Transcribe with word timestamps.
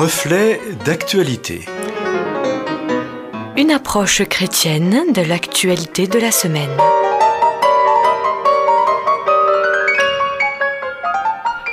Reflet 0.00 0.58
d'actualité. 0.86 1.66
Une 3.58 3.70
approche 3.70 4.24
chrétienne 4.24 5.12
de 5.12 5.20
l'actualité 5.20 6.06
de 6.06 6.18
la 6.18 6.30
semaine. 6.30 6.70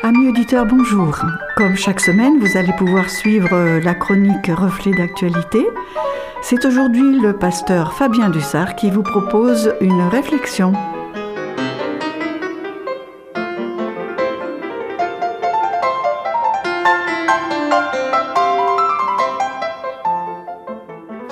Amis 0.04 0.28
auditeurs, 0.28 0.66
bonjour. 0.66 1.18
Comme 1.56 1.78
chaque 1.78 2.02
semaine, 2.02 2.38
vous 2.42 2.58
allez 2.58 2.74
pouvoir 2.74 3.10
suivre 3.10 3.80
la 3.80 3.94
chronique 3.94 4.48
Reflet 4.48 4.92
d'actualité. 4.92 5.66
C'est 6.42 6.66
aujourd'hui 6.66 7.22
le 7.22 7.32
pasteur 7.32 7.94
Fabien 7.94 8.30
Dussard 8.30 8.76
qui 8.76 8.92
vous 8.92 9.04
propose 9.04 9.74
une 9.80 10.02
réflexion. 10.02 10.74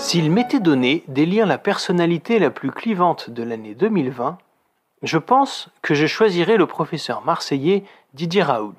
S'il 0.05 0.29
m'était 0.29 0.59
donné 0.59 1.03
d'élire 1.07 1.47
la 1.47 1.57
personnalité 1.57 2.37
la 2.37 2.51
plus 2.51 2.69
clivante 2.69 3.31
de 3.31 3.41
l'année 3.41 3.73
2020, 3.73 4.37
je 5.01 5.17
pense 5.17 5.69
que 5.81 5.95
je 5.95 6.05
choisirais 6.05 6.57
le 6.57 6.67
professeur 6.67 7.25
marseillais 7.25 7.83
Didier 8.13 8.43
Raoul. 8.43 8.75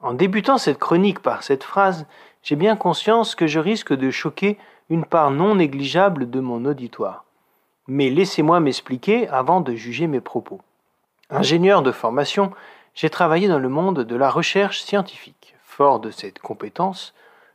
En 0.00 0.14
débutant 0.14 0.56
cette 0.56 0.78
chronique 0.78 1.18
par 1.18 1.42
cette 1.42 1.62
phrase, 1.62 2.06
j'ai 2.42 2.56
bien 2.56 2.74
conscience 2.74 3.34
que 3.34 3.46
je 3.46 3.58
risque 3.58 3.92
de 3.92 4.10
choquer 4.10 4.56
une 4.88 5.04
part 5.04 5.30
non 5.30 5.56
négligeable 5.56 6.30
de 6.30 6.40
mon 6.40 6.64
auditoire. 6.64 7.26
Mais 7.86 8.08
laissez-moi 8.08 8.60
m'expliquer 8.60 9.28
avant 9.28 9.60
de 9.60 9.74
juger 9.74 10.06
mes 10.06 10.22
propos. 10.22 10.62
Ingénieur 11.28 11.82
de 11.82 11.92
formation, 11.92 12.50
j'ai 12.94 13.10
travaillé 13.10 13.46
dans 13.46 13.58
le 13.58 13.68
monde 13.68 14.04
de 14.04 14.16
la 14.16 14.30
recherche 14.30 14.80
scientifique. 14.80 15.54
Fort 15.64 16.00
de 16.00 16.10
cette 16.10 16.38
compétence, 16.38 17.12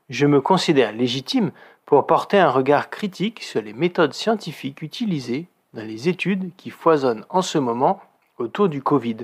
je 0.10 0.28
me 0.28 0.40
considère 0.40 0.92
légitime 0.92 1.52
pour 1.86 2.08
porter 2.08 2.40
un 2.40 2.50
regard 2.50 2.90
critique 2.90 3.44
sur 3.44 3.62
les 3.62 3.74
méthodes 3.74 4.14
scientifiques 4.14 4.82
utilisées 4.82 5.48
dans 5.74 5.86
les 5.86 6.10
études 6.10 6.52
qui 6.58 6.70
foisonnent 6.70 7.26
en 7.30 7.42
ce 7.42 7.58
moment 7.58 8.02
autour 8.38 8.70
du 8.70 8.82
Covid. 8.82 9.18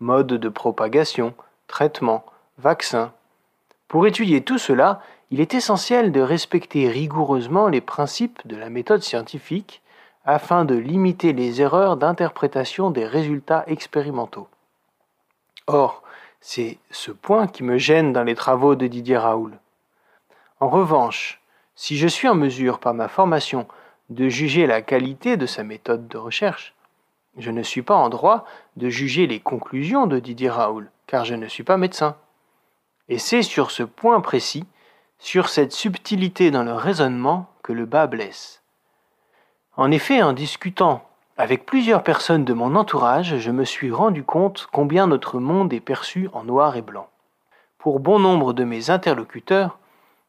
Mode 0.00 0.26
de 0.26 0.48
propagation, 0.48 1.34
traitement, 1.68 2.24
vaccin. 2.58 3.12
Pour 3.88 4.06
étudier 4.06 4.42
tout 4.42 4.58
cela, 4.58 5.00
il 5.30 5.40
est 5.40 5.54
essentiel 5.54 6.12
de 6.12 6.20
respecter 6.20 6.88
rigoureusement 6.88 7.68
les 7.68 7.80
principes 7.80 8.46
de 8.46 8.56
la 8.56 8.70
méthode 8.70 9.02
scientifique 9.02 9.82
afin 10.24 10.64
de 10.64 10.74
limiter 10.74 11.32
les 11.32 11.60
erreurs 11.60 11.96
d'interprétation 11.96 12.90
des 12.90 13.06
résultats 13.06 13.64
expérimentaux. 13.68 14.48
Or, 15.68 16.02
c'est 16.40 16.78
ce 16.90 17.10
point 17.10 17.46
qui 17.46 17.62
me 17.62 17.78
gêne 17.78 18.12
dans 18.12 18.24
les 18.24 18.34
travaux 18.34 18.74
de 18.74 18.86
Didier 18.86 19.16
Raoul. 19.16 19.58
En 20.60 20.68
revanche, 20.68 21.40
si 21.76 21.96
je 21.96 22.08
suis 22.08 22.26
en 22.26 22.34
mesure, 22.34 22.80
par 22.80 22.94
ma 22.94 23.06
formation, 23.06 23.68
de 24.08 24.28
juger 24.28 24.66
la 24.66 24.82
qualité 24.82 25.36
de 25.36 25.46
sa 25.46 25.62
méthode 25.62 26.08
de 26.08 26.16
recherche, 26.16 26.74
je 27.36 27.50
ne 27.50 27.62
suis 27.62 27.82
pas 27.82 27.94
en 27.94 28.08
droit 28.08 28.46
de 28.76 28.88
juger 28.88 29.26
les 29.26 29.40
conclusions 29.40 30.06
de 30.06 30.18
Didier 30.18 30.48
Raoul, 30.48 30.90
car 31.06 31.24
je 31.26 31.34
ne 31.34 31.46
suis 31.46 31.64
pas 31.64 31.76
médecin. 31.76 32.16
Et 33.08 33.18
c'est 33.18 33.42
sur 33.42 33.70
ce 33.70 33.82
point 33.82 34.20
précis, 34.20 34.64
sur 35.18 35.48
cette 35.50 35.72
subtilité 35.72 36.50
dans 36.50 36.64
le 36.64 36.72
raisonnement, 36.72 37.46
que 37.62 37.72
le 37.72 37.84
bas 37.84 38.06
blesse. 38.06 38.62
En 39.76 39.90
effet, 39.90 40.22
en 40.22 40.32
discutant 40.32 41.06
avec 41.36 41.66
plusieurs 41.66 42.02
personnes 42.02 42.46
de 42.46 42.54
mon 42.54 42.74
entourage, 42.74 43.36
je 43.36 43.50
me 43.50 43.66
suis 43.66 43.92
rendu 43.92 44.24
compte 44.24 44.68
combien 44.72 45.06
notre 45.06 45.38
monde 45.38 45.74
est 45.74 45.80
perçu 45.80 46.30
en 46.32 46.44
noir 46.44 46.76
et 46.76 46.82
blanc. 46.82 47.10
Pour 47.76 48.00
bon 48.00 48.18
nombre 48.18 48.54
de 48.54 48.64
mes 48.64 48.88
interlocuteurs, 48.88 49.78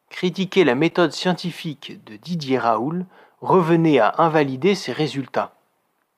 critiquer 0.10 0.64
la 0.64 0.76
méthode 0.76 1.12
scientifique 1.12 2.04
de 2.06 2.16
Didier 2.16 2.58
Raoul 2.58 3.06
revenait 3.42 4.00
à 4.00 4.16
invalider 4.18 4.76
ses 4.76 4.92
résultats. 4.92 5.54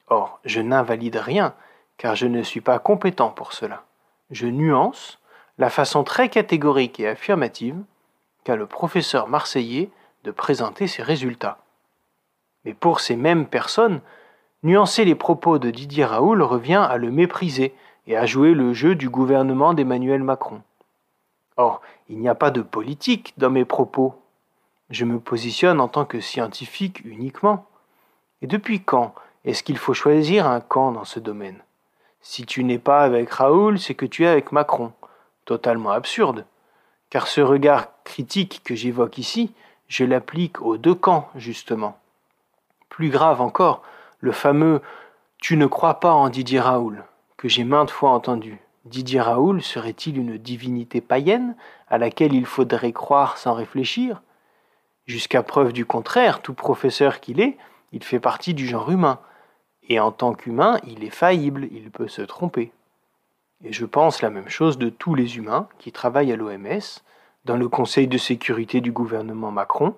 Or, 0.08 0.40
je 0.46 0.62
n'invalide 0.62 1.18
rien, 1.18 1.54
car 1.98 2.16
je 2.16 2.28
ne 2.28 2.42
suis 2.44 2.62
pas 2.62 2.80
compétent 2.80 3.30
pour 3.30 3.54
cela. 3.54 3.84
Je 4.32 4.48
nuance 4.48 5.20
la 5.58 5.70
façon 5.70 6.04
très 6.04 6.30
catégorique 6.30 7.00
et 7.00 7.08
affirmative 7.08 7.76
qu'a 8.44 8.56
le 8.56 8.66
professeur 8.66 9.28
marseillais 9.28 9.90
de 10.24 10.32
présenter 10.32 10.88
ses 10.88 11.04
résultats. 11.04 11.60
Mais 12.66 12.74
pour 12.74 13.00
ces 13.00 13.16
mêmes 13.16 13.46
personnes, 13.46 14.02
nuancer 14.64 15.06
les 15.06 15.16
propos 15.16 15.60
de 15.60 15.70
Didier 15.70 16.06
Raoul 16.06 16.42
revient 16.42 16.86
à 16.90 16.98
le 16.98 17.12
mépriser 17.12 17.74
et 18.08 18.18
à 18.18 18.26
jouer 18.26 18.54
le 18.54 18.74
jeu 18.74 18.96
du 18.96 19.10
gouvernement 19.10 19.74
d'Emmanuel 19.74 20.24
Macron. 20.24 20.62
Or, 21.59 21.81
il 22.08 22.20
n'y 22.20 22.30
a 22.30 22.36
pas 22.36 22.52
de 22.52 22.62
politique 22.62 23.34
dans 23.38 23.50
mes 23.50 23.66
propos. 23.66 24.16
Je 24.90 25.03
me 25.03 25.20
positionne 25.20 25.81
en 25.81 25.90
tant 25.90 26.06
que 26.06 26.22
scientifique 26.22 27.03
uniquement. 27.03 27.66
Et 28.42 28.47
depuis 28.47 28.81
quand 28.81 29.14
est-ce 29.44 29.62
qu'il 29.62 29.78
faut 29.78 29.94
choisir 29.94 30.48
un 30.48 30.62
camp 30.62 30.94
dans 30.94 31.03
ce 31.03 31.19
domaine? 31.19 31.62
Si 32.22 32.46
tu 32.46 32.64
n'es 32.64 32.80
pas 32.80 33.02
avec 33.02 33.30
Raoul, 33.30 33.78
c'est 33.78 33.94
que 33.94 34.06
tu 34.06 34.24
es 34.24 34.28
avec 34.28 34.53
Macron. 34.53 34.94
Totalement 35.44 35.92
absurde. 35.92 36.46
Car 37.09 37.28
ce 37.28 37.42
regard 37.42 37.90
critique 38.06 38.62
que 38.64 38.74
j'évoque 38.74 39.18
ici, 39.18 39.53
je 39.90 40.06
l'applique 40.06 40.62
aux 40.62 40.78
deux 40.78 40.96
camps, 40.96 41.28
justement. 41.36 42.00
Plus 42.88 43.09
grave 43.09 43.42
encore, 43.42 43.84
le 44.22 44.31
fameux 44.31 44.81
Tu 45.40 45.58
ne 45.58 45.66
crois 45.66 46.00
pas 46.00 46.14
en 46.14 46.30
Didier 46.30 46.62
Raoul, 46.62 47.03
que 47.36 47.50
j'ai 47.50 47.66
maintes 47.66 47.92
fois 47.92 48.12
entendu. 48.12 48.62
Didier 48.86 49.22
Raoul 49.22 49.62
serait-il 49.62 50.18
une 50.18 50.38
divinité 50.38 51.02
païenne 51.02 51.56
à 51.90 51.98
laquelle 51.98 52.34
il 52.34 52.46
faudrait 52.46 52.94
croire 52.94 53.38
sans 53.38 53.54
réfléchir? 53.54 54.22
Jusqu'à 55.06 55.44
preuve 55.44 55.74
du 55.74 55.86
contraire, 55.86 56.42
tout 56.42 56.54
professeur 56.54 57.20
qu'il 57.20 57.42
est, 57.42 57.58
il 57.92 58.04
fait 58.04 58.20
partie 58.20 58.54
du 58.54 58.68
genre 58.68 58.92
humain. 58.92 59.20
Et 59.88 60.00
en 60.00 60.12
tant 60.12 60.34
qu'humain, 60.34 60.80
il 60.88 61.04
est 61.04 61.10
faillible, 61.10 61.68
il 61.72 61.90
peut 61.90 62.08
se 62.08 62.22
tromper. 62.22 62.72
Et 63.64 63.74
je 63.74 63.86
pense 63.86 64.22
la 64.22 64.30
même 64.30 64.50
chose 64.50 64.78
de 64.78 64.90
tous 64.90 65.16
les 65.16 65.38
humains 65.38 65.68
qui 65.80 65.92
travaillent 65.92 66.32
à 66.32 66.36
l'OMS, 66.36 67.02
dans 67.46 67.58
le 67.58 67.68
Conseil 67.68 68.08
de 68.08 68.18
sécurité 68.18 68.82
du 68.82 68.92
gouvernement 68.92 69.52
Macron, 69.52 69.96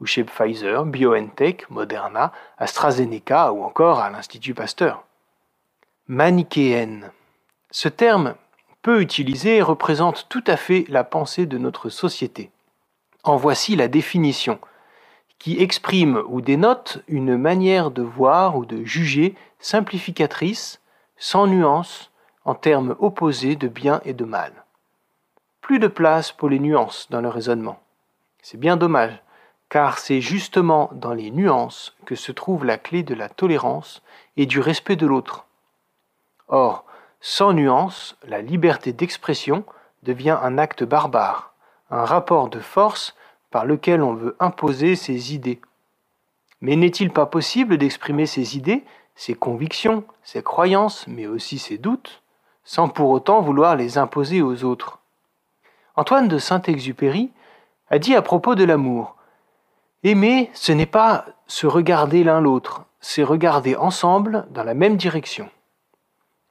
ou 0.00 0.06
chez 0.06 0.24
Pfizer, 0.24 0.84
BioNTech, 0.84 1.68
Moderna, 1.70 2.32
AstraZeneca 2.56 3.52
ou 3.52 3.62
encore 3.62 4.00
à 4.00 4.10
l'Institut 4.10 4.54
Pasteur. 4.54 5.04
Manichéenne. 6.06 7.10
Ce 7.70 7.88
terme, 7.88 8.34
peu 8.80 9.02
utilisé, 9.02 9.60
représente 9.60 10.26
tout 10.28 10.44
à 10.46 10.56
fait 10.56 10.86
la 10.88 11.04
pensée 11.04 11.44
de 11.44 11.58
notre 11.58 11.90
société. 11.90 12.50
En 13.24 13.36
voici 13.36 13.76
la 13.76 13.88
définition, 13.88 14.58
qui 15.38 15.60
exprime 15.60 16.22
ou 16.28 16.40
dénote 16.40 17.02
une 17.08 17.36
manière 17.36 17.90
de 17.90 18.02
voir 18.02 18.56
ou 18.56 18.64
de 18.64 18.84
juger 18.84 19.34
simplificatrice, 19.60 20.80
sans 21.16 21.46
nuance, 21.46 22.10
en 22.44 22.54
termes 22.54 22.96
opposés 23.00 23.56
de 23.56 23.68
bien 23.68 24.00
et 24.04 24.14
de 24.14 24.24
mal. 24.24 24.52
Plus 25.60 25.78
de 25.78 25.88
place 25.88 26.32
pour 26.32 26.48
les 26.48 26.58
nuances 26.58 27.08
dans 27.10 27.20
le 27.20 27.28
raisonnement. 27.28 27.80
C'est 28.42 28.58
bien 28.58 28.78
dommage, 28.78 29.22
car 29.68 29.98
c'est 29.98 30.22
justement 30.22 30.88
dans 30.94 31.12
les 31.12 31.30
nuances 31.30 31.94
que 32.06 32.14
se 32.14 32.32
trouve 32.32 32.64
la 32.64 32.78
clé 32.78 33.02
de 33.02 33.14
la 33.14 33.28
tolérance 33.28 34.02
et 34.38 34.46
du 34.46 34.60
respect 34.60 34.96
de 34.96 35.06
l'autre. 35.06 35.44
Or, 36.48 36.86
sans 37.20 37.52
nuance, 37.52 38.16
la 38.26 38.40
liberté 38.40 38.92
d'expression 38.92 39.64
devient 40.02 40.38
un 40.40 40.58
acte 40.58 40.84
barbare, 40.84 41.52
un 41.90 42.04
rapport 42.04 42.48
de 42.48 42.60
force 42.60 43.16
par 43.50 43.64
lequel 43.64 44.02
on 44.02 44.14
veut 44.14 44.36
imposer 44.40 44.94
ses 44.94 45.34
idées. 45.34 45.60
Mais 46.60 46.76
n'est-il 46.76 47.10
pas 47.10 47.26
possible 47.26 47.78
d'exprimer 47.78 48.26
ses 48.26 48.56
idées, 48.56 48.84
ses 49.14 49.34
convictions, 49.34 50.04
ses 50.22 50.42
croyances, 50.42 51.06
mais 51.08 51.26
aussi 51.26 51.58
ses 51.58 51.78
doutes, 51.78 52.22
sans 52.64 52.88
pour 52.88 53.10
autant 53.10 53.40
vouloir 53.40 53.74
les 53.74 53.98
imposer 53.98 54.42
aux 54.42 54.64
autres? 54.64 54.98
Antoine 55.96 56.28
de 56.28 56.38
Saint-Exupéry 56.38 57.30
a 57.90 57.98
dit 57.98 58.14
à 58.14 58.22
propos 58.22 58.54
de 58.54 58.64
l'amour 58.64 59.16
Aimer, 60.04 60.50
ce 60.54 60.70
n'est 60.70 60.86
pas 60.86 61.24
se 61.48 61.66
regarder 61.66 62.22
l'un 62.22 62.40
l'autre, 62.40 62.84
c'est 63.00 63.24
regarder 63.24 63.74
ensemble 63.74 64.46
dans 64.50 64.62
la 64.62 64.74
même 64.74 64.96
direction. 64.96 65.50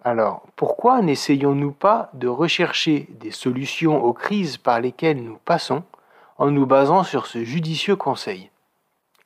Alors, 0.10 0.44
pourquoi 0.56 1.02
n'essayons-nous 1.02 1.74
pas 1.74 2.10
de 2.14 2.30
rechercher 2.30 3.10
des 3.20 3.32
solutions 3.32 4.02
aux 4.02 4.14
crises 4.14 4.56
par 4.56 4.80
lesquelles 4.80 5.22
nous 5.22 5.38
passons 5.44 5.84
en 6.38 6.50
nous 6.50 6.66
basant 6.66 7.04
sur 7.04 7.28
ce 7.28 7.44
judicieux 7.44 7.98
conseil? 7.98 8.50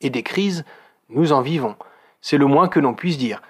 Et 0.00 0.10
des 0.10 0.24
crises, 0.24 0.64
nous 1.08 1.32
en 1.32 1.40
vivons, 1.40 1.76
c'est 2.20 2.36
le 2.36 2.46
moins 2.46 2.66
que 2.66 2.80
l'on 2.80 2.94
puisse 2.94 3.16
dire. 3.16 3.42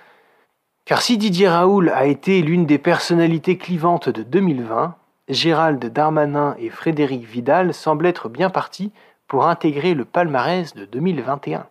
Car 0.84 1.00
si 1.00 1.16
Didier 1.16 1.48
Raoul 1.48 1.88
a 1.88 2.04
été 2.04 2.42
l'une 2.42 2.66
des 2.66 2.76
personnalités 2.76 3.56
clivantes 3.56 4.10
de 4.10 4.22
2020, 4.22 4.94
Gérald 5.30 5.82
Darmanin 5.82 6.54
et 6.58 6.68
Frédéric 6.68 7.24
Vidal 7.24 7.72
semblent 7.72 8.04
être 8.04 8.28
bien 8.28 8.50
partis 8.50 8.92
pour 9.26 9.46
intégrer 9.46 9.94
le 9.94 10.04
palmarès 10.04 10.74
de 10.74 10.84
2021. 10.84 11.66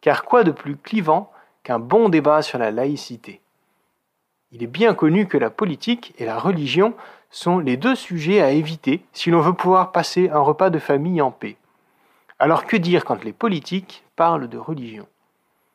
Car 0.00 0.24
quoi 0.24 0.44
de 0.44 0.50
plus 0.50 0.78
clivant 0.78 1.30
qu'un 1.62 1.78
bon 1.78 2.08
débat 2.08 2.40
sur 2.40 2.58
la 2.58 2.70
laïcité? 2.70 3.42
Il 4.50 4.62
est 4.62 4.66
bien 4.66 4.94
connu 4.94 5.26
que 5.26 5.36
la 5.36 5.50
politique 5.50 6.14
et 6.18 6.24
la 6.24 6.38
religion 6.38 6.94
sont 7.30 7.58
les 7.58 7.76
deux 7.76 7.94
sujets 7.94 8.40
à 8.40 8.50
éviter 8.50 9.02
si 9.12 9.30
l'on 9.30 9.40
veut 9.40 9.52
pouvoir 9.52 9.92
passer 9.92 10.30
un 10.30 10.40
repas 10.40 10.70
de 10.70 10.78
famille 10.78 11.20
en 11.20 11.30
paix. 11.30 11.56
Alors 12.38 12.64
que 12.64 12.76
dire 12.76 13.04
quand 13.04 13.24
les 13.24 13.32
politiques 13.32 14.04
parlent 14.16 14.48
de 14.48 14.56
religion? 14.56 15.06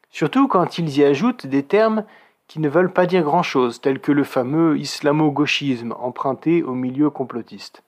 Surtout 0.10 0.48
quand 0.48 0.78
ils 0.78 0.98
y 0.98 1.04
ajoutent 1.04 1.46
des 1.46 1.64
termes 1.64 2.04
qui 2.48 2.60
ne 2.60 2.70
veulent 2.70 2.92
pas 2.92 3.06
dire 3.06 3.24
grand-chose, 3.24 3.80
tels 3.80 4.00
que 4.00 4.12
le 4.12 4.24
fameux 4.24 4.78
islamo-gauchisme 4.78 5.94
emprunté 6.00 6.64
au 6.64 6.74
milieu 6.74 7.10
complotiste. 7.10 7.84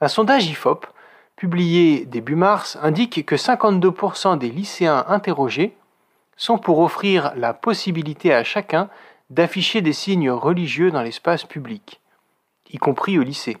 Un 0.00 0.08
sondage 0.08 0.46
IFOP, 0.46 0.86
publié 1.36 2.04
début 2.04 2.36
mars, 2.36 2.78
indique 2.82 3.24
que 3.24 3.34
52% 3.34 4.38
des 4.38 4.50
lycéens 4.50 5.04
interrogés 5.08 5.74
sont 6.36 6.58
pour 6.58 6.80
offrir 6.80 7.32
la 7.36 7.54
possibilité 7.54 8.32
à 8.32 8.44
chacun 8.44 8.88
d'afficher 9.30 9.80
des 9.80 9.92
signes 9.92 10.30
religieux 10.30 10.90
dans 10.90 11.02
l'espace 11.02 11.44
public, 11.44 12.00
y 12.70 12.78
compris 12.78 13.18
au 13.18 13.22
lycée. 13.22 13.58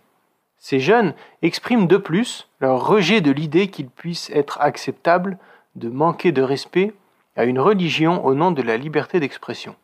Ces 0.58 0.80
jeunes 0.80 1.14
expriment 1.42 1.86
de 1.86 1.96
plus 1.96 2.48
leur 2.60 2.86
rejet 2.86 3.20
de 3.20 3.30
l'idée 3.30 3.68
qu'il 3.68 3.88
puisse 3.88 4.30
être 4.30 4.60
acceptable 4.60 5.38
de 5.74 5.88
manquer 5.88 6.32
de 6.32 6.42
respect 6.42 6.94
à 7.36 7.44
une 7.44 7.60
religion 7.60 8.24
au 8.24 8.34
nom 8.34 8.50
de 8.50 8.62
la 8.62 8.76
liberté 8.76 9.20
d'expression. 9.20 9.76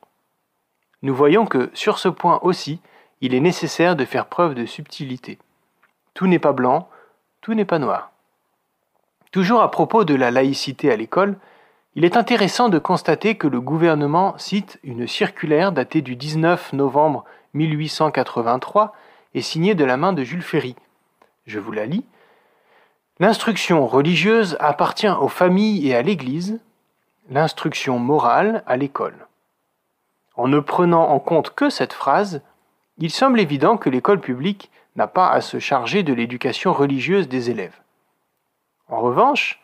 Nous 1.03 1.15
voyons 1.15 1.47
que 1.47 1.71
sur 1.75 1.99
ce 1.99 2.09
point 2.09 2.39
aussi, 2.43 2.81
il 3.21 3.35
est 3.35 3.41
nécessaire 3.41 3.95
de 3.97 4.05
faire 4.05 4.27
preuve 4.27 4.55
de 4.55 4.67
subtilité. 4.67 5.39
Tout 6.15 6.27
n'est 6.27 6.39
pas 6.39 6.53
blanc, 6.53 6.89
tout 7.41 7.55
n'est 7.55 7.65
pas 7.65 7.79
noir. 7.79 8.13
Toujours 9.31 9.63
à 9.63 9.71
propos 9.71 10.05
de 10.05 10.15
la 10.15 10.31
laïcité 10.31 10.91
à 10.91 10.97
l'école, 10.97 11.39
il 11.95 12.05
est 12.05 12.17
intéressant 12.17 12.69
de 12.71 12.79
constater 12.79 13.35
que 13.35 13.47
le 13.47 13.61
gouvernement 13.61 14.37
cite 14.39 14.79
une 14.83 15.07
circulaire 15.07 15.73
datée 15.73 16.01
du 16.01 16.17
19 16.17 16.73
novembre 16.73 17.25
1883 17.53 18.95
et 19.35 19.43
signée 19.43 19.75
de 19.75 19.85
la 19.85 19.99
main 19.99 20.15
de 20.15 20.25
Jules 20.25 20.43
Ferry. 20.43 20.75
Je 21.47 21.59
vous 21.59 21.73
la 21.73 21.85
lis. 21.85 22.05
L'instruction 23.19 23.87
religieuse 23.87 24.57
appartient 24.59 25.09
aux 25.09 25.29
familles 25.29 25.87
et 25.87 25.95
à 25.95 26.03
l'Église, 26.03 26.61
l'instruction 27.29 27.99
morale 27.99 28.63
à 28.67 28.77
l'école. 28.79 29.27
En 30.35 30.49
ne 30.49 30.61
prenant 30.61 31.11
en 31.11 31.19
compte 31.19 31.55
que 31.55 31.69
cette 31.69 31.93
phrase, 31.93 32.41
il 32.97 33.11
semble 33.11 33.39
évident 33.39 33.77
que 33.77 33.91
l'école 33.91 34.21
publique 34.21 34.71
n'a 34.97 35.07
pas 35.07 35.31
à 35.31 35.43
se 35.43 35.59
charger 35.59 36.03
de 36.03 36.15
l'éducation 36.15 36.73
religieuse 36.73 37.29
des 37.29 37.51
élèves. 37.51 37.79
En 38.89 39.01
revanche, 39.01 39.61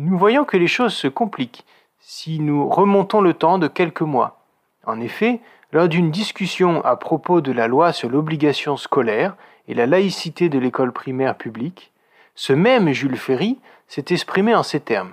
nous 0.00 0.16
voyons 0.16 0.46
que 0.46 0.56
les 0.56 0.66
choses 0.66 0.94
se 0.94 1.08
compliquent 1.08 1.66
si 1.98 2.40
nous 2.40 2.66
remontons 2.66 3.20
le 3.20 3.34
temps 3.34 3.58
de 3.58 3.68
quelques 3.68 4.00
mois. 4.00 4.40
En 4.86 4.98
effet, 4.98 5.40
lors 5.72 5.88
d'une 5.88 6.10
discussion 6.10 6.82
à 6.86 6.96
propos 6.96 7.42
de 7.42 7.52
la 7.52 7.68
loi 7.68 7.92
sur 7.92 8.08
l'obligation 8.08 8.78
scolaire 8.78 9.36
et 9.68 9.74
la 9.74 9.86
laïcité 9.86 10.48
de 10.48 10.58
l'école 10.58 10.92
primaire 10.92 11.36
publique, 11.36 11.92
ce 12.34 12.54
même 12.54 12.92
Jules 12.92 13.18
Ferry 13.18 13.58
s'est 13.88 14.06
exprimé 14.08 14.54
en 14.54 14.62
ces 14.62 14.80
termes. 14.80 15.12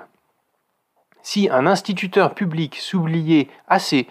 Si 1.22 1.50
un 1.50 1.68
instituteur 1.68 2.34
public 2.34 2.78
s'oubliait 2.78 3.50
assez 3.68 4.08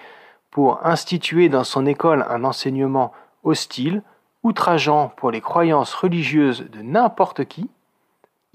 pour 0.51 0.87
instituer 0.87 1.49
dans 1.49 1.65
son 1.65 1.87
école 1.87 2.27
un 2.29 2.45
enseignement 2.45 3.13
hostile, 3.45 4.03
outrageant 4.43 5.09
pour 5.17 5.31
les 5.31 5.41
croyances 5.41 5.95
religieuses 5.95 6.69
de 6.71 6.83
n'importe 6.83 7.47
qui, 7.47 7.71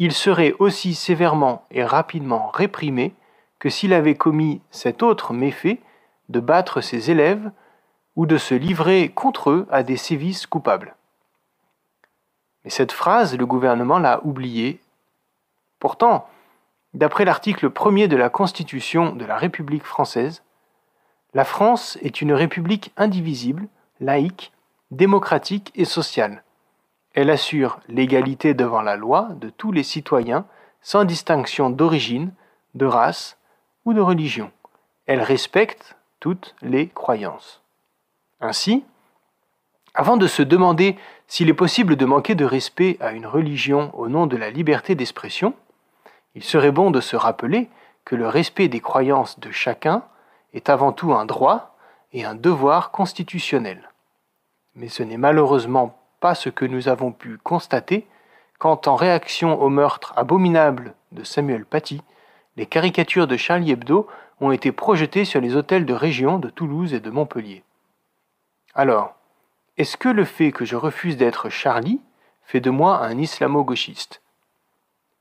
il 0.03 0.13
serait 0.13 0.55
aussi 0.57 0.95
sévèrement 0.95 1.63
et 1.69 1.83
rapidement 1.83 2.49
réprimé 2.55 3.13
que 3.59 3.69
s'il 3.69 3.93
avait 3.93 4.15
commis 4.15 4.59
cet 4.71 5.03
autre 5.03 5.31
méfait 5.31 5.79
de 6.29 6.39
battre 6.39 6.81
ses 6.81 7.11
élèves 7.11 7.51
ou 8.15 8.25
de 8.25 8.39
se 8.39 8.55
livrer 8.55 9.09
contre 9.09 9.51
eux 9.51 9.67
à 9.69 9.83
des 9.83 9.97
sévices 9.97 10.47
coupables. 10.47 10.95
Mais 12.63 12.71
cette 12.71 12.93
phrase, 12.93 13.37
le 13.37 13.45
gouvernement 13.45 13.99
l'a 13.99 14.21
oubliée. 14.23 14.81
Pourtant, 15.77 16.27
d'après 16.95 17.23
l'article 17.23 17.69
1er 17.69 18.07
de 18.07 18.17
la 18.17 18.29
Constitution 18.29 19.15
de 19.15 19.25
la 19.25 19.37
République 19.37 19.85
française, 19.85 20.41
la 21.35 21.45
France 21.45 21.99
est 22.01 22.21
une 22.21 22.33
république 22.33 22.91
indivisible, 22.97 23.67
laïque, 23.99 24.51
démocratique 24.89 25.71
et 25.75 25.85
sociale. 25.85 26.43
Elle 27.13 27.29
assure 27.29 27.79
l'égalité 27.87 28.53
devant 28.53 28.81
la 28.81 28.95
loi 28.95 29.29
de 29.35 29.49
tous 29.49 29.71
les 29.71 29.83
citoyens 29.83 30.45
sans 30.81 31.03
distinction 31.03 31.69
d'origine, 31.69 32.33
de 32.73 32.85
race 32.85 33.37
ou 33.85 33.93
de 33.93 34.01
religion. 34.01 34.51
Elle 35.05 35.21
respecte 35.21 35.95
toutes 36.19 36.55
les 36.61 36.87
croyances. 36.87 37.61
Ainsi, 38.39 38.83
avant 39.93 40.17
de 40.17 40.27
se 40.27 40.41
demander 40.41 40.95
s'il 41.27 41.49
est 41.49 41.53
possible 41.53 41.95
de 41.95 42.05
manquer 42.05 42.35
de 42.35 42.45
respect 42.45 42.97
à 43.01 43.11
une 43.11 43.25
religion 43.25 43.91
au 43.93 44.07
nom 44.07 44.25
de 44.25 44.37
la 44.37 44.49
liberté 44.49 44.95
d'expression, 44.95 45.53
il 46.33 46.43
serait 46.43 46.71
bon 46.71 46.91
de 46.91 47.01
se 47.01 47.15
rappeler 47.15 47.69
que 48.05 48.15
le 48.15 48.27
respect 48.27 48.67
des 48.67 48.79
croyances 48.79 49.39
de 49.39 49.51
chacun 49.51 50.03
est 50.53 50.69
avant 50.69 50.91
tout 50.91 51.13
un 51.13 51.25
droit 51.25 51.75
et 52.13 52.25
un 52.25 52.35
devoir 52.35 52.91
constitutionnel. 52.91 53.89
Mais 54.75 54.87
ce 54.87 55.03
n'est 55.03 55.17
malheureusement 55.17 56.00
pas 56.21 56.35
ce 56.35 56.49
que 56.49 56.63
nous 56.63 56.87
avons 56.87 57.11
pu 57.11 57.37
constater 57.37 58.07
quand, 58.59 58.87
en 58.87 58.95
réaction 58.95 59.59
au 59.59 59.69
meurtre 59.69 60.13
abominable 60.15 60.93
de 61.11 61.23
Samuel 61.23 61.65
Paty, 61.65 62.01
les 62.55 62.67
caricatures 62.67 63.27
de 63.27 63.35
Charlie 63.35 63.71
Hebdo 63.71 64.07
ont 64.39 64.51
été 64.51 64.71
projetées 64.71 65.25
sur 65.25 65.41
les 65.41 65.55
hôtels 65.55 65.85
de 65.85 65.93
région 65.93 66.37
de 66.37 66.49
Toulouse 66.49 66.93
et 66.93 66.99
de 66.99 67.09
Montpellier. 67.09 67.63
Alors, 68.75 69.15
est-ce 69.77 69.97
que 69.97 70.09
le 70.09 70.23
fait 70.23 70.51
que 70.51 70.63
je 70.63 70.75
refuse 70.75 71.17
d'être 71.17 71.49
Charlie 71.49 72.01
fait 72.43 72.59
de 72.59 72.69
moi 72.69 72.99
un 72.99 73.17
islamo-gauchiste? 73.17 74.21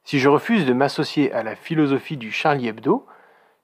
Si 0.05 0.19
je 0.19 0.29
refuse 0.29 0.67
de 0.67 0.73
m'associer 0.73 1.33
à 1.33 1.43
la 1.43 1.57
philosophie 1.57 2.17
du 2.19 2.31
Charlie 2.31 2.69
Hebdo, 2.69 3.07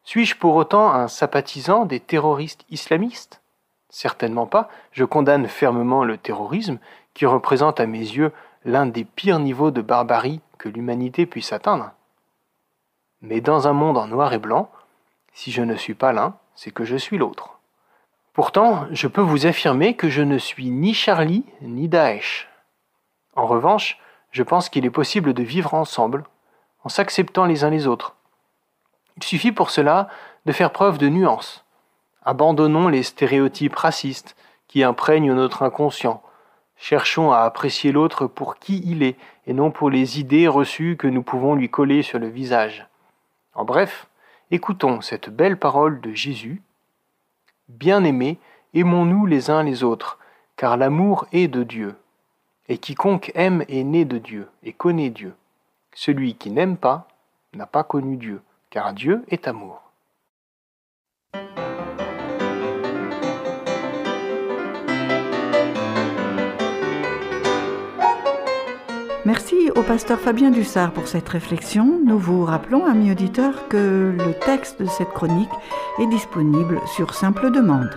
suis-je 0.04 0.36
pour 0.36 0.54
autant 0.54 0.90
un 0.92 1.08
sympathisant 1.08 1.84
des 1.84 2.00
terroristes 2.00 2.64
islamistes? 2.70 3.42
Certainement 3.90 4.46
pas, 4.46 4.68
je 4.92 5.04
condamne 5.04 5.48
fermement 5.48 6.04
le 6.04 6.16
terrorisme 6.16 6.78
qui 7.16 7.24
représente 7.24 7.80
à 7.80 7.86
mes 7.86 7.98
yeux 7.98 8.30
l'un 8.66 8.84
des 8.84 9.04
pires 9.04 9.38
niveaux 9.38 9.70
de 9.70 9.80
barbarie 9.80 10.42
que 10.58 10.68
l'humanité 10.68 11.24
puisse 11.24 11.50
atteindre. 11.50 11.92
Mais 13.22 13.40
dans 13.40 13.66
un 13.66 13.72
monde 13.72 13.96
en 13.96 14.06
noir 14.06 14.34
et 14.34 14.38
blanc, 14.38 14.70
si 15.32 15.50
je 15.50 15.62
ne 15.62 15.76
suis 15.76 15.94
pas 15.94 16.12
l'un, 16.12 16.36
c'est 16.54 16.70
que 16.70 16.84
je 16.84 16.96
suis 16.96 17.16
l'autre. 17.16 17.58
Pourtant, 18.34 18.86
je 18.90 19.08
peux 19.08 19.22
vous 19.22 19.46
affirmer 19.46 19.94
que 19.94 20.10
je 20.10 20.20
ne 20.20 20.36
suis 20.36 20.68
ni 20.68 20.92
Charlie 20.92 21.46
ni 21.62 21.88
Daesh. 21.88 22.50
En 23.34 23.46
revanche, 23.46 23.98
je 24.30 24.42
pense 24.42 24.68
qu'il 24.68 24.84
est 24.84 24.90
possible 24.90 25.32
de 25.32 25.42
vivre 25.42 25.72
ensemble, 25.72 26.24
en 26.84 26.90
s'acceptant 26.90 27.46
les 27.46 27.64
uns 27.64 27.70
les 27.70 27.86
autres. 27.86 28.14
Il 29.16 29.22
suffit 29.22 29.52
pour 29.52 29.70
cela 29.70 30.10
de 30.44 30.52
faire 30.52 30.70
preuve 30.70 30.98
de 30.98 31.08
nuance. 31.08 31.64
Abandonnons 32.26 32.88
les 32.88 33.02
stéréotypes 33.02 33.76
racistes 33.76 34.36
qui 34.68 34.84
imprègnent 34.84 35.32
notre 35.32 35.62
inconscient, 35.62 36.22
Cherchons 36.76 37.32
à 37.32 37.40
apprécier 37.40 37.90
l'autre 37.90 38.26
pour 38.26 38.58
qui 38.58 38.82
il 38.84 39.02
est, 39.02 39.16
et 39.46 39.52
non 39.52 39.70
pour 39.70 39.90
les 39.90 40.20
idées 40.20 40.48
reçues 40.48 40.96
que 40.96 41.06
nous 41.06 41.22
pouvons 41.22 41.54
lui 41.54 41.70
coller 41.70 42.02
sur 42.02 42.18
le 42.18 42.28
visage. 42.28 42.86
En 43.54 43.64
bref, 43.64 44.06
écoutons 44.50 45.00
cette 45.00 45.30
belle 45.30 45.58
parole 45.58 46.00
de 46.00 46.12
Jésus. 46.12 46.62
Bien-aimés, 47.68 48.38
aimons-nous 48.74 49.26
les 49.26 49.50
uns 49.50 49.62
les 49.62 49.82
autres, 49.82 50.18
car 50.56 50.76
l'amour 50.76 51.26
est 51.32 51.48
de 51.48 51.62
Dieu. 51.62 51.96
Et 52.68 52.78
quiconque 52.78 53.32
aime 53.34 53.64
est 53.68 53.84
né 53.84 54.04
de 54.04 54.18
Dieu 54.18 54.48
et 54.62 54.72
connaît 54.72 55.10
Dieu. 55.10 55.34
Celui 55.94 56.34
qui 56.34 56.50
n'aime 56.50 56.76
pas 56.76 57.08
n'a 57.54 57.66
pas 57.66 57.84
connu 57.84 58.16
Dieu, 58.16 58.42
car 58.70 58.92
Dieu 58.92 59.24
est 59.28 59.48
amour. 59.48 59.82
Merci 69.26 69.72
au 69.74 69.82
pasteur 69.82 70.20
Fabien 70.20 70.52
Dussard 70.52 70.92
pour 70.92 71.08
cette 71.08 71.28
réflexion. 71.28 71.98
Nous 72.06 72.16
vous 72.16 72.44
rappelons, 72.44 72.86
amis 72.86 73.10
auditeurs, 73.10 73.66
que 73.66 74.14
le 74.16 74.32
texte 74.44 74.80
de 74.80 74.86
cette 74.86 75.08
chronique 75.08 75.50
est 75.98 76.06
disponible 76.06 76.80
sur 76.94 77.12
simple 77.12 77.50
demande. 77.50 77.90